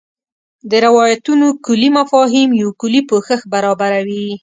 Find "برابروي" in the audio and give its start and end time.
3.53-4.27